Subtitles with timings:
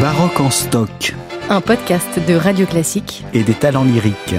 [0.00, 1.16] Baroque en stock.
[1.50, 3.24] Un podcast de Radio Classique.
[3.34, 4.36] Et des talents lyriques.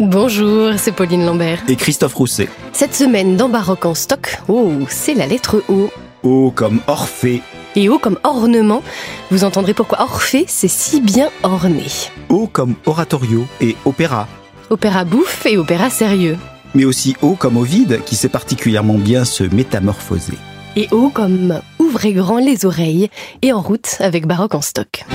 [0.00, 1.62] Bonjour, c'est Pauline Lambert.
[1.68, 2.48] Et Christophe Rousset.
[2.72, 5.90] Cette semaine dans Baroque en stock, oh, c'est la lettre O.
[6.22, 7.42] O comme Orphée.
[7.76, 8.82] Et O comme ornement.
[9.30, 11.84] Vous entendrez pourquoi Orphée, c'est si bien orné.
[12.30, 14.26] O comme oratorio et opéra.
[14.70, 16.38] Opéra bouffe et opéra sérieux.
[16.74, 20.38] Mais aussi O comme Ovide, qui sait particulièrement bien se métamorphoser
[20.78, 23.08] et O comme Ouvrez grand les oreilles
[23.40, 25.06] et en route avec Baroque en stock.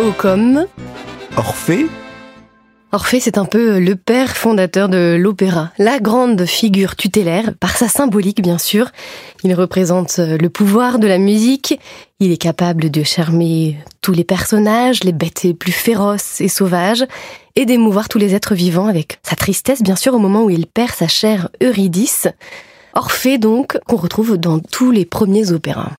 [0.00, 0.66] O comme
[1.36, 1.86] Orphée
[2.90, 7.86] Orphée, c'est un peu le père fondateur de l'opéra, la grande figure tutélaire, par sa
[7.86, 8.90] symbolique bien sûr.
[9.44, 11.78] Il représente le pouvoir de la musique,
[12.18, 17.06] il est capable de charmer tous les personnages, les bêtes les plus féroces et sauvages,
[17.54, 20.66] et d'émouvoir tous les êtres vivants avec sa tristesse bien sûr au moment où il
[20.66, 22.26] perd sa chère Eurydice.
[22.94, 25.92] Orphée donc, qu'on retrouve dans tous les premiers opéras.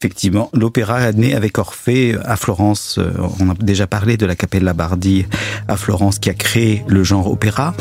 [0.00, 2.96] Effectivement, l'opéra est né avec Orphée à Florence.
[2.98, 5.26] Euh, on a déjà parlé de la Capella Bardi
[5.68, 7.74] à Florence qui a créé le genre opéra.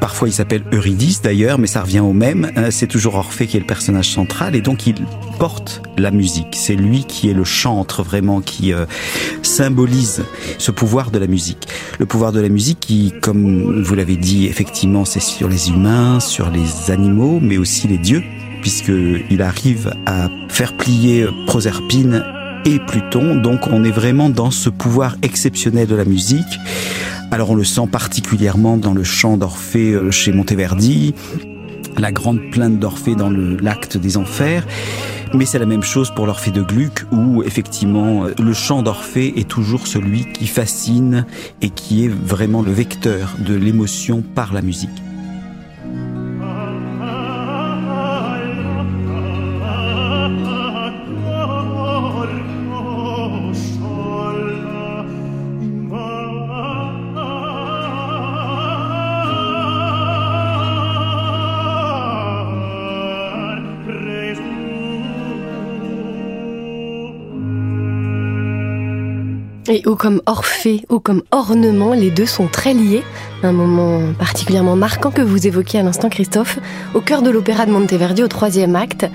[0.00, 2.52] Parfois, il s'appelle Eurydice d'ailleurs, mais ça revient au même.
[2.56, 4.94] Euh, c'est toujours Orphée qui est le personnage central et donc il
[5.38, 6.54] porte la musique.
[6.54, 8.86] C'est lui qui est le chantre vraiment, qui euh,
[9.42, 10.24] symbolise
[10.58, 11.66] ce pouvoir de la musique.
[11.98, 16.20] Le pouvoir de la musique qui, comme vous l'avez dit, effectivement, c'est sur les humains,
[16.20, 18.22] sur les animaux, mais aussi les dieux
[18.66, 22.24] puisqu'il arrive à faire plier Proserpine
[22.64, 23.36] et Pluton.
[23.36, 26.58] Donc on est vraiment dans ce pouvoir exceptionnel de la musique.
[27.30, 31.14] Alors on le sent particulièrement dans le chant d'Orphée euh, chez Monteverdi,
[31.96, 34.66] la grande plainte d'Orphée dans l'acte des enfers.
[35.32, 39.46] Mais c'est la même chose pour l'Orphée de Gluck, où effectivement le chant d'Orphée est
[39.46, 41.24] toujours celui qui fascine
[41.62, 45.05] et qui est vraiment le vecteur de l'émotion par la musique.
[69.68, 73.02] Et ou comme Orphée ou comme ornement, les deux sont très liés.
[73.42, 76.58] Un moment particulièrement marquant que vous évoquiez à l'instant, Christophe,
[76.94, 79.06] au cœur de l'opéra de Monteverdi au troisième acte.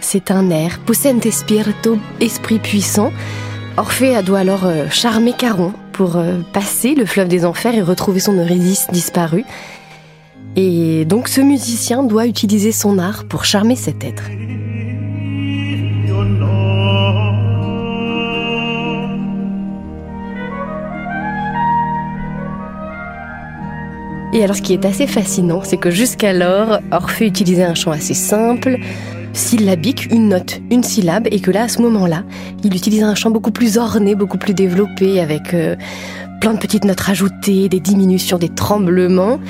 [0.00, 3.12] C'est un air, Possente Spirito, esprit puissant.
[3.76, 8.20] Orphée doit alors euh, charmer Caron pour euh, passer le fleuve des enfers et retrouver
[8.20, 9.44] son Eurydice disparue.
[10.56, 14.24] Et donc ce musicien doit utiliser son art pour charmer cet être.
[24.36, 28.12] Et alors ce qui est assez fascinant, c'est que jusqu'alors, Orphée utilisait un chant assez
[28.12, 28.76] simple,
[29.32, 32.22] syllabique, une note, une syllabe, et que là, à ce moment-là,
[32.62, 35.74] il utilise un chant beaucoup plus orné, beaucoup plus développé, avec euh,
[36.42, 39.40] plein de petites notes rajoutées, des diminutions, des tremblements.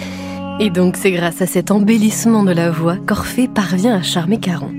[0.61, 4.71] Et donc c'est grâce à cet embellissement de la voix qu'Orphée parvient à charmer Caron.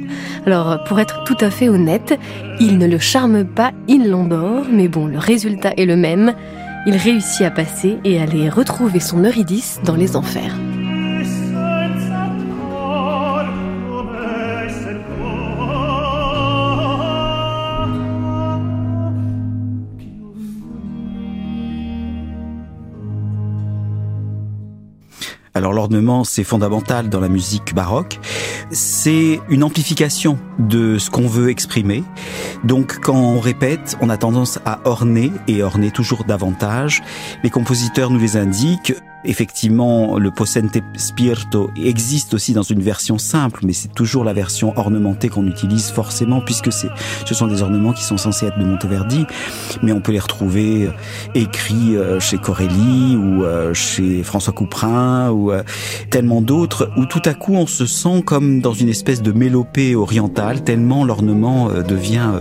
[0.45, 2.17] Alors pour être tout à fait honnête,
[2.61, 6.33] il ne le charme pas, il l'endort, mais bon, le résultat est le même
[6.85, 10.55] il réussit à passer et à aller retrouver son Eurydice dans les enfers.
[25.57, 28.19] Alors l'ornement, c'est fondamental dans la musique baroque.
[28.69, 32.03] C'est une amplification de ce qu'on veut exprimer.
[32.63, 37.01] Donc quand on répète, on a tendance à orner et orner toujours davantage.
[37.43, 38.93] Les compositeurs nous les indiquent.
[39.27, 44.71] Effectivement, le Possente Spirito existe aussi dans une version simple, mais c'est toujours la version
[44.77, 46.87] ornementée qu'on utilise forcément, puisque c'est,
[47.25, 49.25] ce sont des ornements qui sont censés être de Monteverdi,
[49.83, 50.91] mais on peut les retrouver euh,
[51.35, 55.51] écrits euh, chez Corelli ou euh, chez François Couperin ou
[56.09, 59.93] tellement d'autres, où tout à coup on se sent comme dans une espèce de mélopée
[59.95, 62.31] orientale, tellement l'ornement devient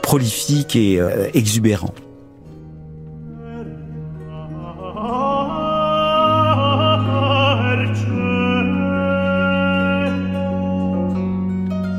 [0.00, 1.00] prolifique et
[1.34, 1.92] exubérant.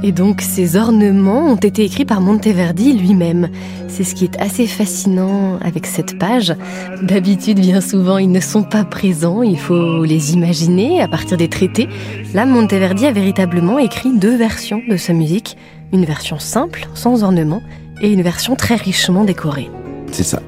[0.02, 3.50] Et donc ces ornements ont été écrits par Monteverdi lui-même.
[3.88, 6.56] C'est ce qui est assez fascinant avec cette page.
[7.02, 11.50] D'habitude, bien souvent, ils ne sont pas présents, il faut les imaginer à partir des
[11.50, 11.90] traités.
[12.34, 15.58] Là, Monteverdi a véritablement écrit deux versions de sa musique.
[15.92, 17.64] Une version simple, sans ornements,
[18.02, 19.70] et une version très richement décorée.
[20.12, 20.42] C'est ça.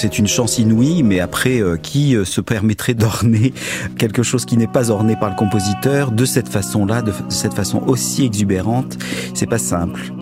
[0.00, 3.52] C'est une chance inouïe, mais après, euh, qui euh, se permettrait d'orner
[3.98, 7.82] quelque chose qui n'est pas orné par le compositeur de cette façon-là, de cette façon
[7.84, 8.96] aussi exubérante?
[9.34, 10.12] C'est pas simple.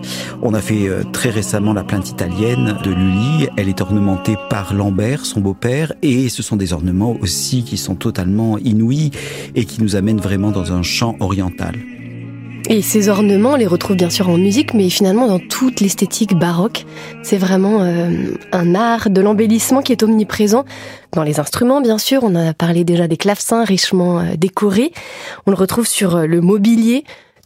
[0.41, 3.49] On a fait euh, très récemment la plainte italienne de Lully.
[3.55, 7.93] Elle est ornementée par Lambert, son beau-père, et ce sont des ornements aussi qui sont
[7.93, 9.11] totalement inouïs
[9.53, 11.75] et qui nous amènent vraiment dans un champ oriental.
[12.69, 16.35] Et ces ornements, on les retrouve bien sûr en musique, mais finalement dans toute l'esthétique
[16.35, 16.85] baroque.
[17.23, 20.65] C'est vraiment euh, un art de l'embellissement qui est omniprésent
[21.13, 22.23] dans les instruments, bien sûr.
[22.23, 24.91] On a parlé déjà des clavecins richement euh, décorés.
[25.45, 27.05] On le retrouve sur euh, le mobilier.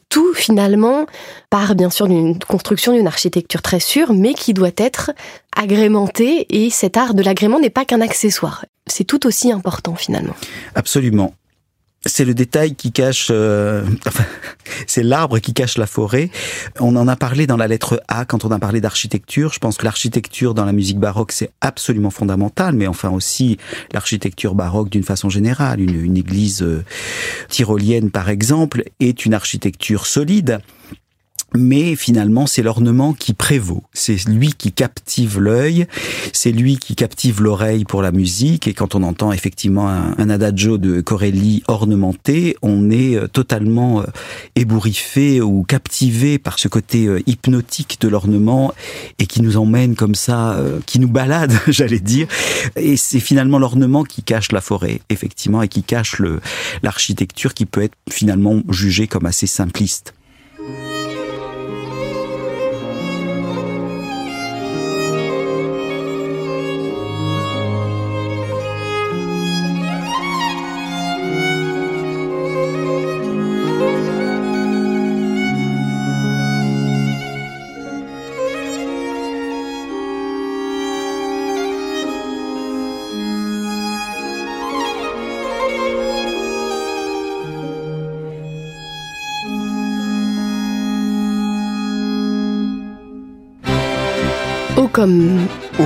[0.09, 1.05] Tout finalement
[1.51, 5.11] part bien sûr d'une construction, d'une architecture très sûre, mais qui doit être
[5.55, 6.47] agrémentée.
[6.49, 8.65] Et cet art de l'agrément n'est pas qu'un accessoire.
[8.87, 10.33] C'est tout aussi important finalement.
[10.73, 11.35] Absolument
[12.05, 14.23] c'est le détail qui cache, euh, enfin,
[14.87, 16.29] c'est l'arbre qui cache la forêt.
[16.79, 19.53] On en a parlé dans la lettre A quand on a parlé d'architecture.
[19.53, 23.57] Je pense que l'architecture dans la musique baroque c'est absolument fondamental, mais enfin aussi
[23.93, 25.79] l'architecture baroque d'une façon générale.
[25.79, 26.83] Une, une église euh,
[27.49, 30.59] tyrolienne par exemple est une architecture solide
[31.53, 33.83] mais finalement c'est l'ornement qui prévaut.
[33.93, 35.87] C'est lui qui captive l'œil,
[36.33, 38.67] c'est lui qui captive l'oreille pour la musique.
[38.67, 44.05] Et quand on entend effectivement un, adagio de Corelli ornementé, on est euh, totalement euh,
[44.55, 48.73] ébouriffé ou captivé par ce côté euh, hypnotique de l'ornement
[49.19, 52.27] et qui nous emmène comme ça, qui nous balade, j'allais dire.
[52.75, 56.21] Et c'est finalement l'ornement qui cache la forêt, effectivement, et qui cache
[56.83, 60.13] l'architecture qui peut être finalement jugée comme assez simpliste.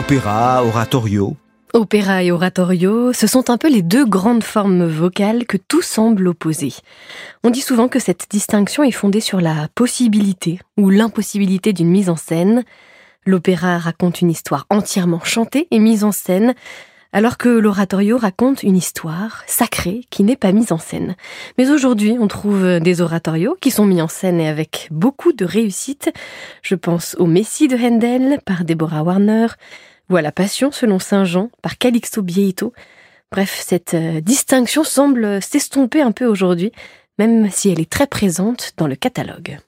[0.06, 1.36] Opéra, oratorio.
[1.74, 6.28] Opéra et oratorio, ce sont un peu les deux grandes formes vocales que tout semble
[6.28, 6.74] opposer.
[7.44, 12.12] On dit souvent que cette distinction est fondée sur la possibilité ou l'impossibilité d'une mise
[12.12, 12.64] en scène.
[13.26, 16.54] L'opéra raconte une histoire entièrement chantée et mise en scène,
[17.12, 21.16] alors que l'oratorio raconte une histoire sacrée qui n'est pas mise en scène.
[21.58, 25.46] Mais aujourd'hui, on trouve des oratorios qui sont mis en scène et avec beaucoup de
[25.46, 26.12] réussite.
[26.62, 29.48] Je pense au Messie de Handel par Deborah Warner,
[30.10, 32.74] ou à la Passion selon Saint Jean par Calixto Bieito.
[33.32, 36.72] Bref, cette euh, distinction semble s'estomper un peu aujourd'hui,
[37.18, 39.60] même si elle est très présente dans le catalogue.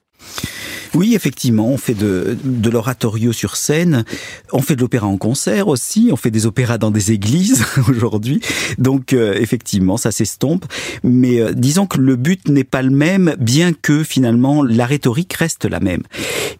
[0.94, 4.04] Oui, effectivement, on fait de, de l'oratorio sur scène,
[4.52, 8.40] on fait de l'opéra en concert aussi, on fait des opéras dans des églises aujourd'hui.
[8.78, 10.64] Donc euh, effectivement, ça s'estompe.
[11.02, 15.32] Mais euh, disons que le but n'est pas le même, bien que finalement la rhétorique
[15.34, 16.02] reste la même.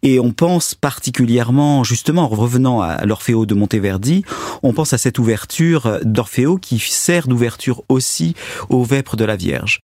[0.02, 4.24] Et on pense particulièrement, justement, en revenant à l'Orfeo de Monteverdi,
[4.62, 8.34] on pense à cette ouverture d'Orfeo qui sert d'ouverture aussi
[8.68, 9.80] aux vêpres de la Vierge.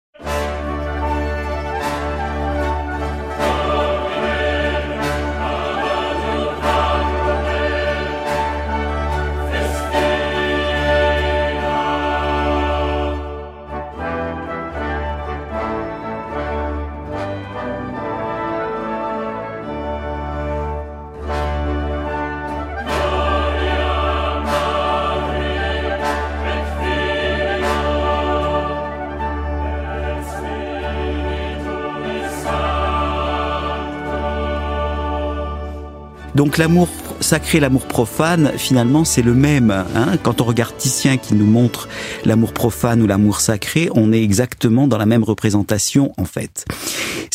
[36.42, 36.88] Donc l'amour
[37.20, 39.70] sacré, l'amour profane, finalement, c'est le même.
[39.70, 41.88] Hein Quand on regarde Titien qui nous montre
[42.24, 46.64] l'amour profane ou l'amour sacré, on est exactement dans la même représentation, en fait.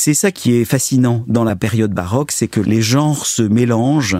[0.07, 4.15] C'est ça qui est fascinant dans la période baroque, c'est que les genres se mélangent.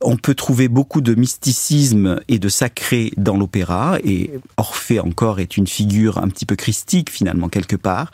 [0.00, 5.56] On peut trouver beaucoup de mysticisme et de sacré dans l'opéra, et Orphée encore est
[5.56, 8.12] une figure un petit peu christique finalement quelque part,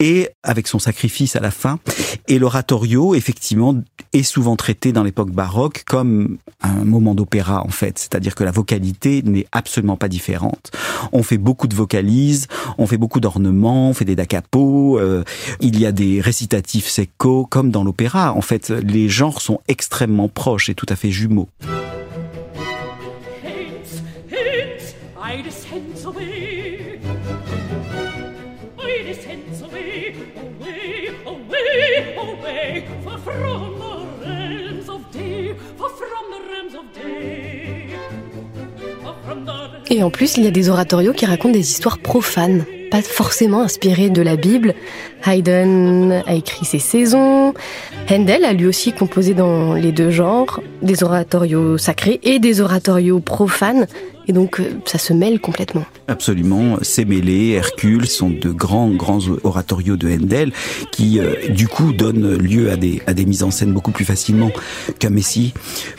[0.00, 1.78] et avec son sacrifice à la fin.
[2.26, 3.76] Et l'oratorio, effectivement,
[4.12, 8.50] est souvent traité dans l'époque baroque comme un moment d'opéra en fait, c'est-à-dire que la
[8.50, 10.72] vocalité n'est absolument pas différente.
[11.12, 15.22] On fait beaucoup de vocalises, on fait beaucoup d'ornements, on fait des da capo, euh,
[15.60, 16.20] il y a des
[16.56, 18.32] récitatifs secco comme dans l'opéra.
[18.32, 21.48] En fait, les genres sont extrêmement proches et tout à fait jumeaux.
[39.88, 42.64] Et en plus, il y a des oratorios qui racontent des histoires profanes.
[42.90, 44.74] Pas forcément inspiré de la Bible.
[45.26, 47.54] Haydn a écrit ses saisons.
[48.10, 53.20] Handel a lui aussi composé dans les deux genres des oratorios sacrés et des oratorios
[53.20, 53.86] profanes.
[54.28, 55.84] Et donc, euh, ça se mêle complètement.
[56.08, 56.78] Absolument.
[56.82, 57.50] C'est mêlé.
[57.50, 60.52] Hercule sont de grands, grands oratorios de Handel
[60.92, 64.04] qui, euh, du coup, donnent lieu à des, à des mises en scène beaucoup plus
[64.04, 64.52] facilement
[65.00, 65.52] qu'un Messie.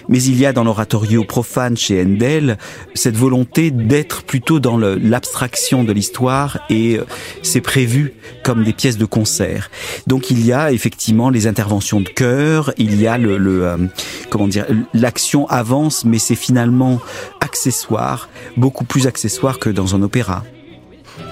[0.08, 2.58] Mais il y a dans l'oratorio profane chez Handel
[2.94, 7.04] cette volonté d'être plutôt dans l'abstraction de l'histoire et euh,
[7.44, 9.70] c'est prévu comme des pièces de concert.
[10.08, 13.90] Donc il y a effectivement les interventions de chœur, il y a le, le
[14.30, 17.02] comment dire, l'action avance, mais c'est finalement
[17.42, 20.44] accessoire, beaucoup plus accessoire que dans un opéra.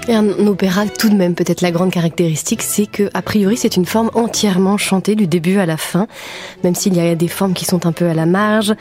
[0.08, 3.76] Et un opéra, tout de même, peut-être la grande caractéristique, c'est que, a priori, c'est
[3.76, 6.06] une forme entièrement chantée du début à la fin,
[6.62, 8.74] même s'il y a des formes qui sont un peu à la marge.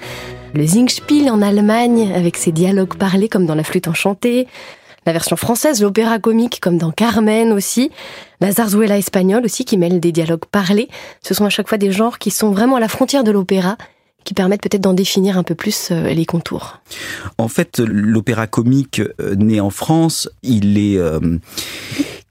[0.54, 4.48] Le Singspiel en Allemagne, avec ses dialogues parlés comme dans la flûte enchantée.
[5.06, 7.92] La version française, l'opéra comique, comme dans Carmen aussi.
[8.40, 10.90] La zarzuela espagnole aussi, qui mêle des dialogues parlés.
[11.22, 13.78] Ce sont à chaque fois des genres qui sont vraiment à la frontière de l'opéra
[14.26, 16.80] qui permettent peut-être d'en définir un peu plus euh, les contours.
[17.38, 21.20] En fait, l'opéra comique euh, né en France, il est euh,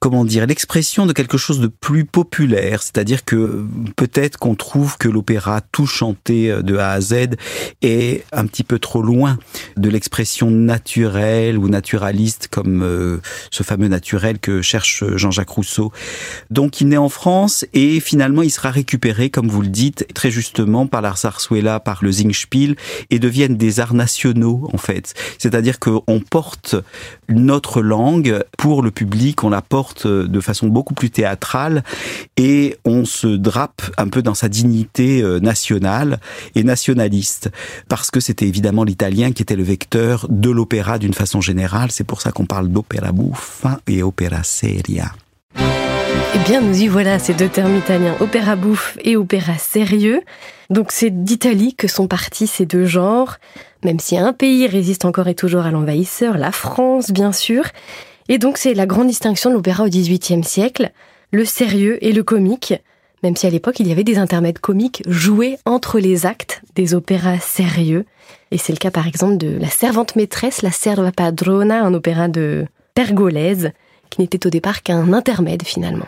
[0.01, 3.65] comment dire, l'expression de quelque chose de plus populaire, c'est-à-dire que
[3.97, 7.37] peut-être qu'on trouve que l'opéra tout chanté de A à Z
[7.81, 9.39] est un petit peu trop loin
[9.79, 13.21] de l'expression naturelle ou naturaliste comme
[13.51, 15.91] ce fameux naturel que cherche Jean-Jacques Rousseau.
[16.51, 20.31] Donc il naît en France et finalement il sera récupéré, comme vous le dites, très
[20.31, 22.77] justement par la Sarsuela, par le Singspiel
[23.11, 25.15] et deviennent des arts nationaux en fait.
[25.39, 26.77] C'est-à-dire qu'on porte
[27.29, 31.85] notre langue pour le public, on la porte de façon beaucoup plus théâtrale
[32.37, 36.21] et on se drape un peu dans sa dignité euh, nationale
[36.55, 37.51] et nationaliste
[37.89, 41.91] parce que c'était évidemment l'italien qui était le vecteur de l'opéra d'une façon générale.
[41.91, 45.13] C'est pour ça qu'on parle d'opéra bouffa et opéra seria.
[46.35, 50.21] Eh bien, nous y voilà, ces deux termes italiens, opéra bouffe et opéra sérieux.
[50.69, 53.37] Donc, c'est d'Italie que sont partis ces deux genres,
[53.85, 57.65] même si un pays résiste encore et toujours à l'envahisseur, la France, bien sûr.
[58.29, 60.91] Et donc c'est la grande distinction de l'opéra au XVIIIe siècle,
[61.31, 62.75] le sérieux et le comique,
[63.23, 66.95] même si à l'époque il y avait des intermèdes comiques joués entre les actes des
[66.95, 68.07] opéras sérieux.
[68.51, 72.29] Et c'est le cas par exemple de La servante maîtresse, La serva padrona, un opéra
[72.29, 73.73] de Pergolèse,
[74.09, 76.07] qui n'était au départ qu'un intermède finalement.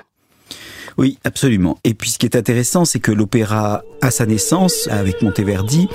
[0.99, 1.79] Oui, absolument.
[1.85, 5.89] Et puis ce qui est intéressant, c'est que l'opéra, à sa naissance, avec Monteverdi,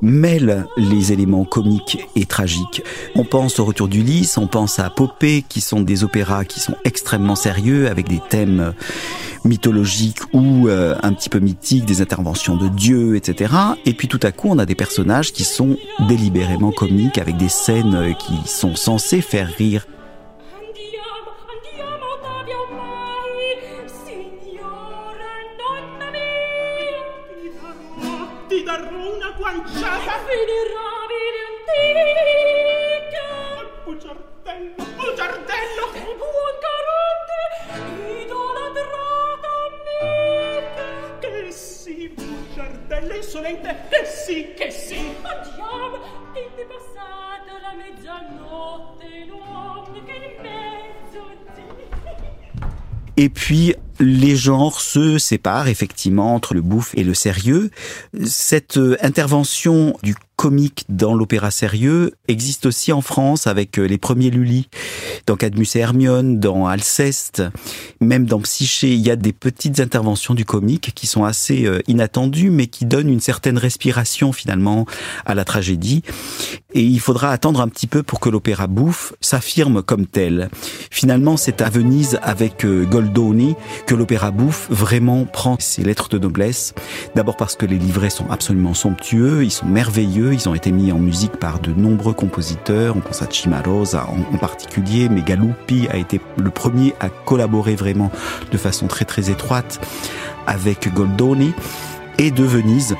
[0.00, 2.82] mêle les éléments comiques et tragiques.
[3.14, 6.74] On pense au Retour d'Ulysse, on pense à Popée, qui sont des opéras qui sont
[6.84, 8.74] extrêmement sérieux, avec des thèmes
[9.44, 13.54] mythologiques ou euh, un petit peu mythiques, des interventions de Dieu, etc.
[13.86, 15.76] Et puis tout à coup, on a des personnages qui sont
[16.08, 19.86] délibérément comiques, avec des scènes qui sont censées faire rire
[53.22, 57.70] Et puis, les genres se séparent effectivement entre le bouffe et le sérieux.
[58.24, 63.96] Cette euh, intervention du comique dans l'opéra sérieux existe aussi en France avec euh, les
[63.96, 64.68] premiers Lully,
[65.28, 67.44] dans Cadmus et Hermione, dans Alceste,
[68.00, 68.92] même dans Psyché.
[68.92, 72.86] Il y a des petites interventions du comique qui sont assez euh, inattendues, mais qui
[72.86, 74.84] donnent une certaine respiration finalement
[75.26, 76.02] à la tragédie.
[76.74, 80.50] Et il faudra attendre un petit peu pour que l'opéra bouffe s'affirme comme tel.
[80.90, 83.54] Finalement, c'est à Venise avec euh, Goldoni
[83.86, 86.74] que l'opéra bouffe vraiment prend ses lettres de noblesse.
[87.14, 90.92] D'abord parce que les livrets sont absolument somptueux, ils sont merveilleux, ils ont été mis
[90.92, 92.96] en musique par de nombreux compositeurs.
[92.96, 98.10] On pense à Cimarosa en, particulier, mais Galuppi a été le premier à collaborer vraiment
[98.50, 99.80] de façon très très étroite
[100.46, 101.52] avec Goldoni
[102.18, 102.96] et de Venise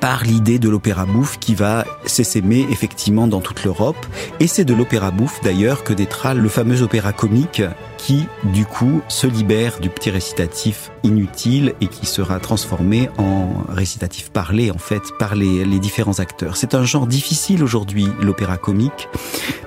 [0.00, 4.06] par l'idée de l'opéra bouffe qui va s'essaimer effectivement dans toute l'Europe.
[4.38, 7.62] Et c'est de l'opéra bouffe d'ailleurs que naîtra le fameux opéra comique
[8.00, 14.30] qui, du coup, se libère du petit récitatif inutile et qui sera transformé en récitatif
[14.30, 16.56] parlé, en fait, par les, les différents acteurs.
[16.56, 19.08] C'est un genre difficile aujourd'hui, l'opéra comique,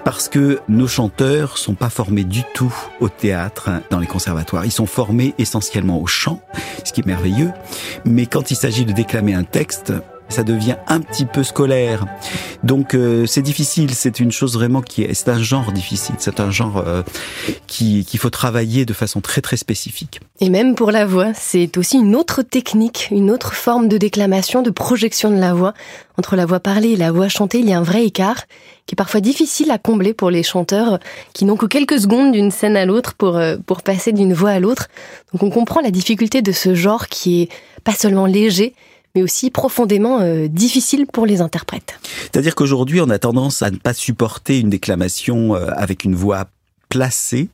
[0.03, 4.65] parce que nos chanteurs sont pas formés du tout au théâtre dans les conservatoires.
[4.65, 6.41] Ils sont formés essentiellement au chant,
[6.83, 7.51] ce qui est merveilleux.
[8.03, 9.93] Mais quand il s'agit de déclamer un texte,
[10.29, 12.05] ça devient un petit peu scolaire.
[12.63, 16.39] Donc euh, c'est difficile, c'est une chose vraiment qui est, c'est un genre difficile, c'est
[16.39, 17.03] un genre euh,
[17.67, 20.21] qui qu'il faut travailler de façon très très spécifique.
[20.39, 24.61] Et même pour la voix, c'est aussi une autre technique, une autre forme de déclamation,
[24.61, 25.73] de projection de la voix.
[26.17, 28.45] Entre la voix parlée et la voix chantée, il y a un vrai écart
[28.85, 30.99] qui est parfois difficile à combler pour les chanteurs
[31.33, 34.51] qui n'ont que quelques secondes d'une scène à l'autre pour euh, pour passer d'une voix
[34.51, 34.89] à l'autre.
[35.31, 37.49] Donc on comprend la difficulté de ce genre qui est
[37.83, 38.73] pas seulement léger,
[39.15, 41.99] mais aussi profondément euh, difficile pour les interprètes.
[42.23, 46.47] C'est-à-dire qu'aujourd'hui, on a tendance à ne pas supporter une déclamation euh, avec une voix
[46.89, 47.49] placée,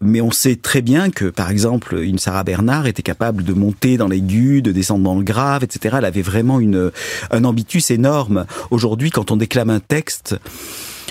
[0.00, 3.96] mais on sait très bien que, par exemple, une Sarah Bernard était capable de monter
[3.96, 5.96] dans l'aigu, de descendre dans le grave, etc.
[5.98, 6.90] Elle avait vraiment une,
[7.30, 8.46] un ambitus énorme.
[8.70, 10.36] Aujourd'hui, quand on déclame un texte,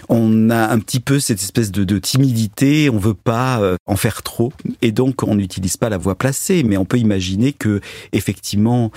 [0.09, 4.23] on a un petit peu cette espèce de, timidité, on veut pas euh, en faire
[4.23, 7.81] trop, et donc on n'utilise pas la voix placée, mais on peut imaginer que
[8.11, 8.91] effectivement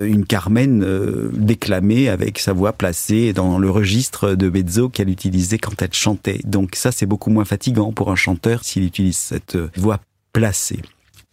[0.00, 5.58] une Carmen euh, déclamait avec sa voix placée dans le registre de mezzo qu'elle utilisait
[5.58, 6.40] quand elle chantait.
[6.44, 10.00] Donc ça c'est beaucoup moins fatigant pour un chanteur s'il utilise cette voix
[10.32, 10.80] placée.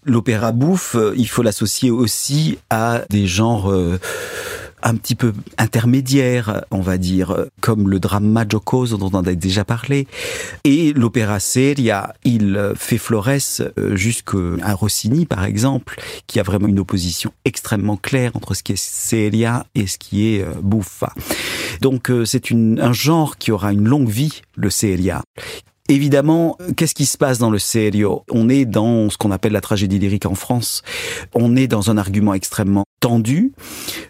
[0.05, 3.99] L'opéra bouffe, il faut l'associer aussi à des genres euh,
[4.83, 9.65] un petit peu intermédiaire, on va dire, comme le drama jocoso dont on a déjà
[9.65, 10.07] parlé.
[10.63, 13.29] Et l'opéra seria, il fait Flores
[13.77, 18.73] euh, jusqu'à Rossini, par exemple, qui a vraiment une opposition extrêmement claire entre ce qui
[18.73, 21.13] est seria et ce qui est euh, buffa.
[21.81, 25.23] Donc euh, c'est un genre qui aura une longue vie, le seria,
[25.89, 29.59] Évidemment, qu'est-ce qui se passe dans le serio On est dans ce qu'on appelle la
[29.59, 30.83] tragédie lyrique en France.
[31.33, 33.53] On est dans un argument extrêmement tendu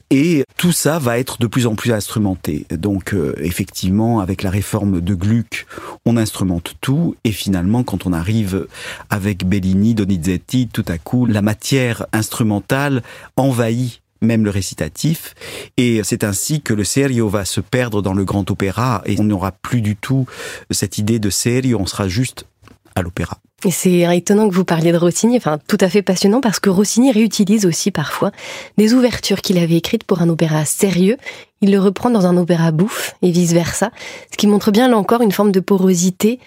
[0.09, 2.65] et tout ça va être de plus en plus instrumenté.
[2.69, 5.67] Donc euh, effectivement, avec la réforme de Gluck,
[6.05, 8.67] on instrumente tout et finalement quand on arrive
[9.09, 13.03] avec Bellini, Donizetti, tout à coup la matière instrumentale
[13.37, 15.33] envahit même le récitatif.
[15.77, 19.23] Et c'est ainsi que le serio va se perdre dans le grand opéra et on
[19.23, 20.25] n'aura plus du tout
[20.71, 22.45] cette idée de serio, on sera juste
[22.95, 23.39] à l'opéra.
[23.69, 27.11] C'est étonnant que vous parliez de Rossini, enfin tout à fait passionnant parce que Rossini
[27.11, 28.31] réutilise aussi parfois
[28.77, 31.17] des ouvertures qu'il avait écrites pour un opéra sérieux.
[31.61, 33.91] Il le reprend dans un opéra bouffe et vice versa,
[34.31, 36.39] ce qui montre bien là encore une forme de porosité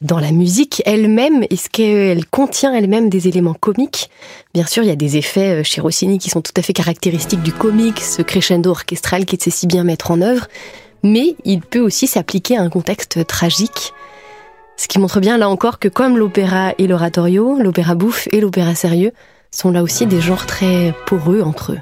[0.00, 4.10] dans la musique elle-même Est-ce qu'elle contient elle-même des éléments comiques?
[4.54, 6.72] Bien sûr, il y a des effets euh, chez Rossini qui sont tout à fait
[6.72, 10.46] caractéristiques du comique, ce crescendo orchestral qu'il sait si bien mettre en œuvre,
[11.02, 13.92] mais il peut aussi s'appliquer à un contexte tragique.
[14.76, 18.74] Ce qui montre bien là encore que comme l'opéra et l'oratorio, l'opéra bouffe et l'opéra
[18.74, 19.12] sérieux
[19.50, 21.78] sont là aussi des genres très poreux entre eux.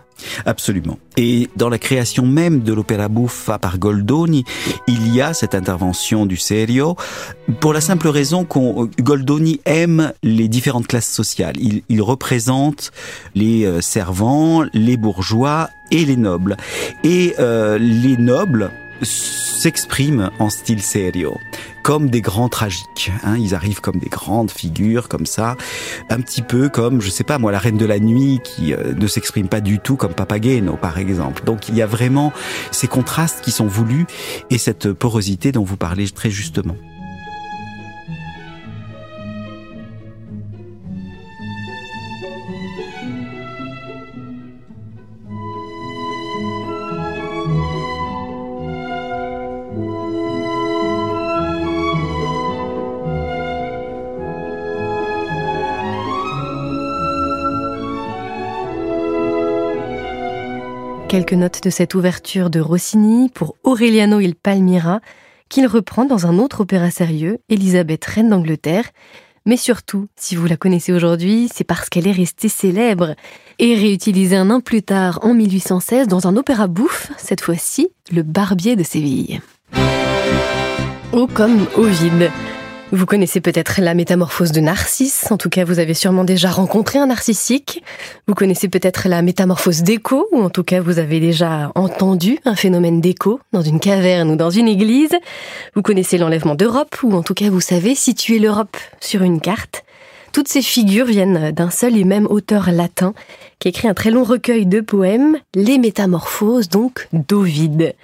[0.47, 0.99] Absolument.
[1.17, 4.45] Et dans la création même de l'opéra buffa par Goldoni,
[4.87, 6.97] il y a cette intervention du serio
[7.61, 11.55] pour la simple raison qu'on Goldoni aime les différentes classes sociales.
[11.61, 12.91] Il, il représente
[13.35, 16.57] les euh, servants, les bourgeois et les nobles.
[17.05, 18.71] Et euh, les nobles
[19.03, 21.37] s'expriment en style serio,
[21.83, 23.11] comme des grands tragiques.
[23.25, 23.37] Hein.
[23.39, 25.57] Ils arrivent comme des grandes figures, comme ça,
[26.11, 28.95] un petit peu comme, je sais pas moi, la Reine de la Nuit, qui euh,
[28.95, 31.45] ne s'exprime pas du tout comme Papageno, par exemple.
[31.45, 32.33] Donc il y a vraiment
[32.71, 34.07] ces contrastes qui sont voulus
[34.51, 36.77] et cette porosité dont vous parlez très justement.
[61.09, 65.01] Quelques notes de cette ouverture de Rossini pour Aureliano il Palmira,
[65.49, 68.85] qu'il reprend dans un autre opéra sérieux, Elisabeth, reine d'Angleterre.
[69.47, 73.15] Mais surtout, si vous la connaissez aujourd'hui, c'est parce qu'elle est restée célèbre
[73.59, 78.23] et réutilisée un an plus tard, en 1816, dans un opéra bouffe, cette fois-ci, Le
[78.23, 79.41] Barbier de Séville.
[81.35, 81.67] Comme.
[82.91, 86.99] Vous connaissez peut-être la métamorphose de Narcisse, en tout cas vous avez sûrement déjà rencontré
[86.99, 87.83] un narcissique.
[88.27, 92.55] Vous connaissez peut-être la métamorphose d'écho, ou en tout cas vous avez déjà entendu un
[92.55, 95.15] phénomène d'écho dans une caverne ou dans une église.
[95.75, 99.85] Vous connaissez l'enlèvement d'Europe, ou en tout cas vous savez situer l'Europe sur une carte.
[100.33, 103.15] Toutes ces figures viennent d'un seul et même auteur latin
[103.59, 107.95] qui écrit un très long recueil de poèmes, Les Métamorphoses, donc d'Ovide.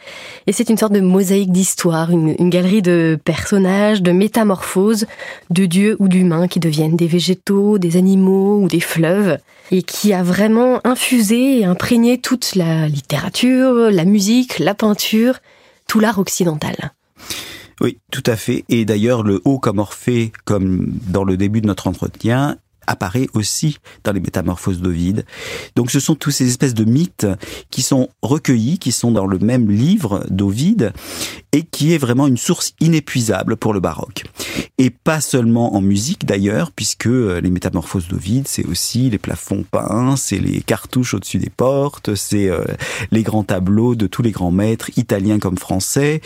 [0.47, 5.07] Et c'est une sorte de mosaïque d'histoire, une, une, galerie de personnages, de métamorphoses,
[5.51, 9.39] de dieux ou d'humains qui deviennent des végétaux, des animaux ou des fleuves,
[9.71, 15.39] et qui a vraiment infusé et imprégné toute la littérature, la musique, la peinture,
[15.87, 16.94] tout l'art occidental.
[17.81, 18.65] Oui, tout à fait.
[18.69, 22.57] Et d'ailleurs, le haut comme Orphée, comme dans le début de notre entretien,
[22.87, 25.25] apparaît aussi dans les métamorphoses d'Ovide.
[25.77, 27.27] Donc ce sont tous ces espèces de mythes
[27.71, 30.93] qui sont recueillis, qui sont dans le même livre d'Ovide
[31.53, 34.25] et qui est vraiment une source inépuisable pour le baroque.
[34.77, 39.65] Et pas seulement en musique d'ailleurs, puisque euh, les métamorphoses d'Ovide, c'est aussi les plafonds
[39.71, 42.65] peints, c'est les cartouches au-dessus des portes, c'est euh,
[43.13, 46.21] les grands tableaux de tous les grands maîtres, italiens comme français,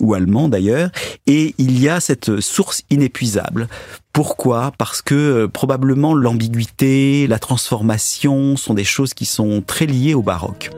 [0.00, 0.90] ou allemands d'ailleurs.
[1.26, 3.68] Et il y a cette source inépuisable
[4.14, 4.70] pourquoi?
[4.78, 10.22] Parce que euh, probablement l'ambiguïté, la transformation sont des choses qui sont très liées au
[10.22, 10.70] baroque.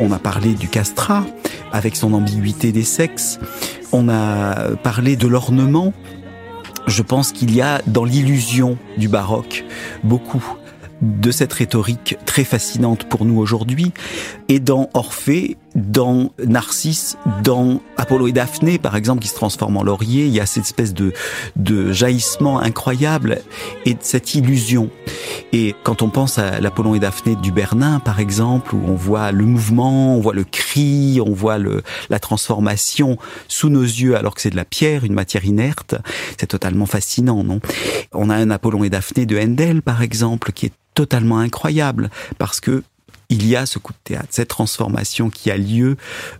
[0.00, 1.26] On a parlé du castrat
[1.72, 3.38] avec son ambiguïté des sexes.
[3.92, 5.92] On a parlé de l'ornement.
[6.86, 9.64] Je pense qu'il y a dans l'illusion du baroque
[10.04, 10.44] beaucoup
[11.02, 13.92] de cette rhétorique très fascinante pour nous aujourd'hui.
[14.48, 19.82] Et dans Orphée, dans Narcisse, dans Apollo et Daphné, par exemple, qui se transforment en
[19.82, 21.12] laurier, il y a cette espèce de,
[21.56, 23.38] de jaillissement incroyable
[23.86, 24.90] et cette illusion.
[25.52, 29.32] Et quand on pense à l'Apollon et Daphné du Bernin, par exemple, où on voit
[29.32, 34.34] le mouvement, on voit le cri, on voit le, la transformation sous nos yeux alors
[34.34, 35.94] que c'est de la pierre, une matière inerte,
[36.38, 37.60] c'est totalement fascinant, non?
[38.12, 42.60] On a un Apollon et Daphné de Handel, par exemple, qui est totalement incroyable parce
[42.60, 42.82] que
[43.30, 45.96] il y a ce coup de théâtre, cette transformation qui a lieu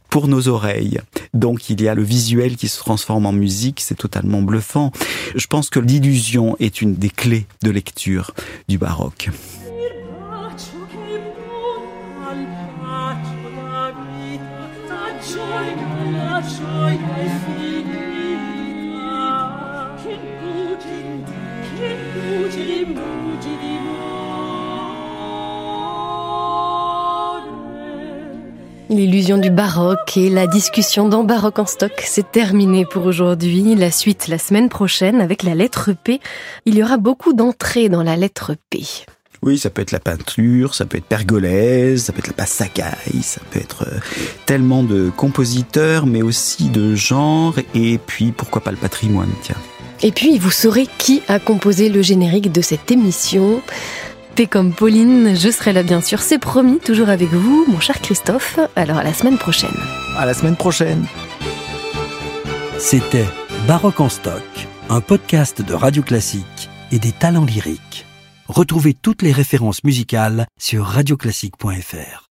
[0.08, 1.00] pour nos oreilles.
[1.34, 4.92] Donc il y a le visuel qui se transforme en musique, c'est totalement bluffant.
[5.34, 8.32] Je pense que l'illusion est une des clés de lecture
[8.68, 9.30] du baroque.
[28.90, 33.74] L'illusion du baroque et la discussion dans Baroque en stock, c'est terminé pour aujourd'hui.
[33.74, 36.20] La suite la semaine prochaine avec la lettre P.
[36.64, 38.80] Il y aura beaucoup d'entrées dans la lettre P.
[39.42, 43.22] Oui, ça peut être la peinture, ça peut être pergolaise, ça peut être la passacaille,
[43.22, 43.98] ça peut être euh,
[44.46, 49.56] tellement de compositeurs, mais aussi de genres, et puis pourquoi pas le patrimoine, tiens.
[50.02, 53.60] Et puis, vous saurez qui a composé le générique de cette émission
[54.46, 58.58] comme Pauline, je serai là bien sûr, c'est promis, toujours avec vous, mon cher Christophe.
[58.76, 59.76] Alors à la semaine prochaine.
[60.16, 61.04] À la semaine prochaine.
[62.78, 63.26] C'était
[63.66, 64.42] Baroque en stock,
[64.88, 68.06] un podcast de Radio Classique et des talents lyriques.
[68.46, 72.27] Retrouvez toutes les références musicales sur radioclassique.fr.